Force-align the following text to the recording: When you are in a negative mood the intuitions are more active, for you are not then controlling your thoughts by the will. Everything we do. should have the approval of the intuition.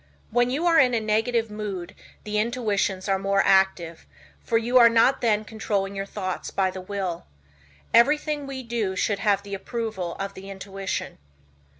When 0.31 0.49
you 0.49 0.65
are 0.65 0.79
in 0.79 0.95
a 0.95 0.99
negative 0.99 1.51
mood 1.51 1.93
the 2.23 2.39
intuitions 2.39 3.07
are 3.07 3.19
more 3.19 3.43
active, 3.45 4.07
for 4.43 4.57
you 4.57 4.79
are 4.79 4.89
not 4.89 5.21
then 5.21 5.45
controlling 5.45 5.95
your 5.95 6.07
thoughts 6.07 6.49
by 6.49 6.71
the 6.71 6.81
will. 6.81 7.27
Everything 7.93 8.47
we 8.47 8.63
do. 8.63 8.95
should 8.95 9.19
have 9.19 9.43
the 9.43 9.53
approval 9.53 10.15
of 10.15 10.33
the 10.33 10.49
intuition. 10.49 11.19